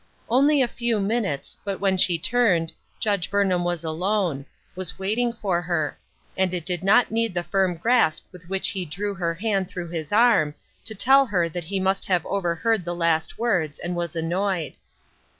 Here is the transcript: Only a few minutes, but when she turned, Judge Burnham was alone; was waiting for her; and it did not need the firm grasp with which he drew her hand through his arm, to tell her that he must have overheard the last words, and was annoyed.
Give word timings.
Only 0.31 0.63
a 0.63 0.67
few 0.67 0.99
minutes, 0.99 1.55
but 1.63 1.79
when 1.79 1.95
she 1.95 2.17
turned, 2.17 2.71
Judge 2.99 3.29
Burnham 3.29 3.63
was 3.63 3.83
alone; 3.83 4.47
was 4.75 4.97
waiting 4.97 5.31
for 5.31 5.61
her; 5.61 5.95
and 6.35 6.51
it 6.55 6.65
did 6.65 6.83
not 6.83 7.11
need 7.11 7.35
the 7.35 7.43
firm 7.43 7.75
grasp 7.75 8.25
with 8.31 8.49
which 8.49 8.69
he 8.69 8.83
drew 8.83 9.13
her 9.13 9.35
hand 9.35 9.67
through 9.67 9.89
his 9.89 10.11
arm, 10.11 10.55
to 10.85 10.95
tell 10.95 11.27
her 11.27 11.47
that 11.49 11.65
he 11.65 11.79
must 11.79 12.05
have 12.05 12.25
overheard 12.25 12.83
the 12.83 12.95
last 12.95 13.37
words, 13.37 13.77
and 13.77 13.95
was 13.95 14.15
annoyed. 14.15 14.73